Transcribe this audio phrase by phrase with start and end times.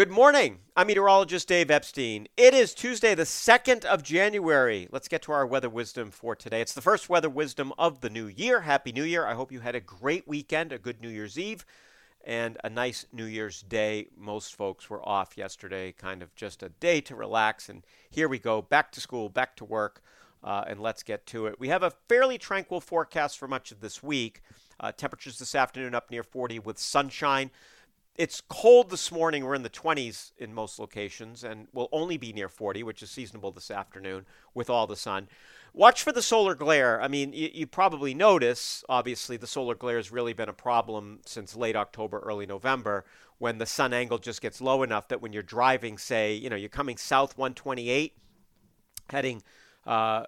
[0.00, 0.60] Good morning.
[0.74, 2.26] I'm meteorologist Dave Epstein.
[2.34, 4.88] It is Tuesday, the 2nd of January.
[4.90, 6.62] Let's get to our weather wisdom for today.
[6.62, 8.62] It's the first weather wisdom of the new year.
[8.62, 9.26] Happy New Year.
[9.26, 11.66] I hope you had a great weekend, a good New Year's Eve,
[12.24, 14.06] and a nice New Year's Day.
[14.16, 17.68] Most folks were off yesterday, kind of just a day to relax.
[17.68, 20.00] And here we go, back to school, back to work,
[20.42, 21.60] uh, and let's get to it.
[21.60, 24.40] We have a fairly tranquil forecast for much of this week.
[24.82, 27.50] Uh, temperatures this afternoon up near 40 with sunshine.
[28.16, 29.44] It's cold this morning.
[29.44, 33.10] We're in the 20s in most locations and will only be near 40, which is
[33.10, 35.28] seasonable this afternoon with all the sun.
[35.72, 37.00] Watch for the solar glare.
[37.00, 41.20] I mean, you, you, probably notice, obviously, the solar glare has really been a problem
[41.24, 43.04] since late October, early November,
[43.38, 46.56] when the sun angle just gets low enough that when you're driving, say, you know,
[46.56, 48.14] you're coming south 128,
[49.10, 49.42] heading
[49.86, 50.24] uh,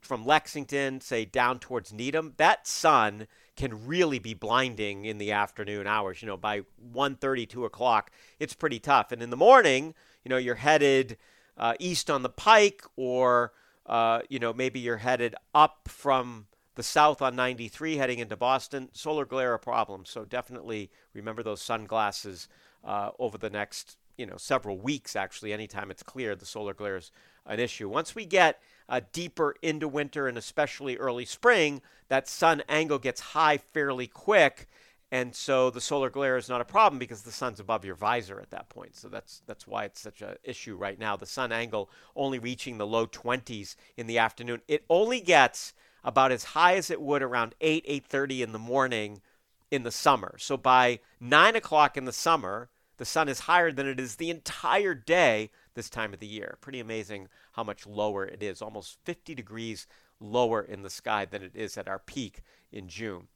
[0.00, 3.28] from Lexington, say, down towards Needham, that sun
[3.60, 6.22] can really be blinding in the afternoon hours.
[6.22, 6.60] You know, by
[6.94, 9.12] 1.30, 2 o'clock, it's pretty tough.
[9.12, 11.18] And in the morning, you know, you're headed
[11.58, 13.52] uh, east on the Pike, or
[13.84, 18.88] uh, you know, maybe you're headed up from the south on 93, heading into Boston.
[18.92, 20.06] Solar glare a problem.
[20.06, 22.48] So definitely remember those sunglasses
[22.82, 25.16] uh, over the next, you know, several weeks.
[25.16, 27.10] Actually, anytime it's clear, the solar glare is
[27.46, 27.88] an issue.
[27.88, 33.20] Once we get uh, deeper into winter and especially early spring, that sun angle gets
[33.20, 34.68] high fairly quick.
[35.10, 38.38] And so the solar glare is not a problem because the sun's above your visor
[38.40, 38.94] at that point.
[38.94, 41.16] So that's that's why it's such an issue right now.
[41.16, 44.60] The sun angle only reaching the low 20s in the afternoon.
[44.68, 45.72] It only gets
[46.04, 49.22] about as high as it would around 8 8:30 in the morning
[49.70, 50.36] in the summer.
[50.38, 52.68] So by nine o'clock in the summer,
[53.00, 56.58] the sun is higher than it is the entire day this time of the year.
[56.60, 59.86] Pretty amazing how much lower it is, almost 50 degrees
[60.20, 63.28] lower in the sky than it is at our peak in June.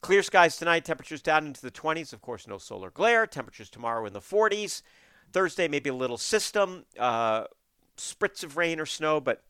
[0.00, 2.14] Clear skies tonight, temperatures down into the 20s.
[2.14, 3.26] Of course, no solar glare.
[3.26, 4.80] Temperatures tomorrow in the 40s.
[5.34, 7.44] Thursday, maybe a little system, uh,
[7.98, 9.42] spritz of rain or snow, but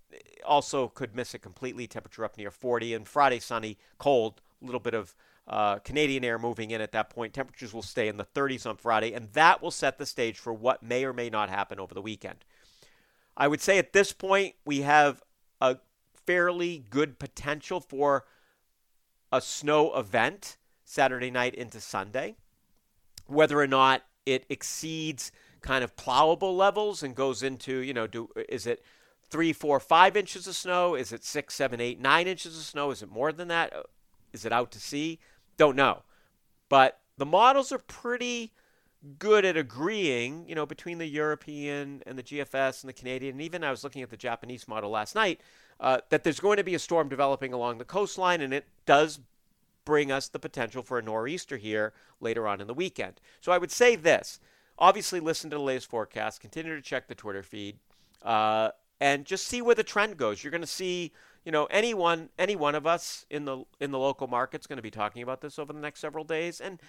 [0.44, 1.86] also could miss it completely.
[1.86, 2.92] Temperature up near 40.
[2.92, 5.14] And Friday, sunny, cold, a little bit of
[5.48, 7.32] uh, Canadian air moving in at that point.
[7.32, 10.52] Temperatures will stay in the 30s on Friday, and that will set the stage for
[10.52, 12.44] what may or may not happen over the weekend.
[13.36, 15.22] I would say at this point, we have
[15.60, 15.78] a
[16.26, 18.26] fairly good potential for
[19.32, 22.36] a snow event Saturday night into Sunday.
[23.26, 25.32] Whether or not it exceeds
[25.62, 28.82] kind of plowable levels and goes into, you know, do is it
[29.30, 30.94] three, four, five inches of snow?
[30.94, 32.90] Is it six, seven, eight, nine inches of snow?
[32.90, 33.72] Is it more than that?
[34.32, 35.18] Is it out to sea?
[35.58, 36.02] Don't know.
[36.70, 38.52] But the models are pretty
[39.18, 43.42] good at agreeing, you know, between the European and the GFS and the Canadian, and
[43.42, 45.40] even I was looking at the Japanese model last night,
[45.78, 49.20] uh, that there's going to be a storm developing along the coastline, and it does
[49.84, 53.20] bring us the potential for a nor'easter here later on in the weekend.
[53.40, 54.40] So I would say this
[54.78, 57.78] obviously, listen to the latest forecast, continue to check the Twitter feed,
[58.22, 60.42] uh, and just see where the trend goes.
[60.42, 61.12] You're going to see
[61.44, 64.82] you know anyone any one of us in the in the local market's going to
[64.82, 66.80] be talking about this over the next several days and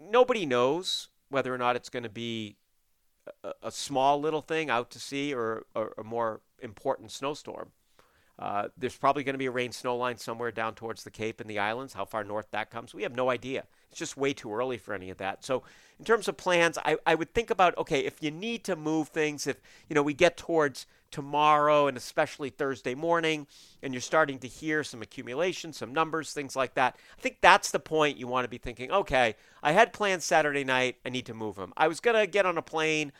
[0.00, 2.56] nobody knows whether or not it's going to be
[3.44, 7.72] a, a, small little thing out to sea or, or a more important snowstorm
[8.38, 11.40] uh, there's probably going to be a rain snow line somewhere down towards the Cape
[11.40, 11.94] and the islands.
[11.94, 13.64] How far north that comes, we have no idea.
[13.90, 15.44] It's just way too early for any of that.
[15.44, 15.62] So,
[15.98, 19.08] in terms of plans, I, I would think about okay, if you need to move
[19.08, 19.56] things, if
[19.88, 23.46] you know we get towards tomorrow and especially Thursday morning,
[23.82, 26.96] and you're starting to hear some accumulation, some numbers, things like that.
[27.16, 28.90] I think that's the point you want to be thinking.
[28.90, 30.96] Okay, I had plans Saturday night.
[31.06, 31.72] I need to move them.
[31.74, 33.12] I was gonna get on a plane.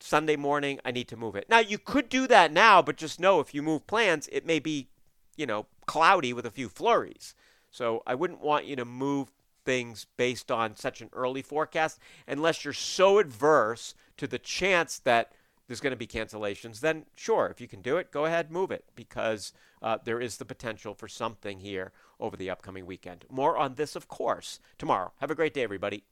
[0.00, 1.48] Sunday morning, I need to move it.
[1.48, 4.58] Now, you could do that now, but just know if you move plans, it may
[4.58, 4.88] be,
[5.36, 7.34] you know, cloudy with a few flurries.
[7.70, 9.30] So I wouldn't want you to move
[9.64, 15.32] things based on such an early forecast unless you're so adverse to the chance that
[15.66, 16.80] there's going to be cancellations.
[16.80, 19.52] Then, sure, if you can do it, go ahead, move it because
[19.82, 23.24] uh, there is the potential for something here over the upcoming weekend.
[23.30, 25.12] More on this, of course, tomorrow.
[25.20, 26.04] Have a great day, everybody.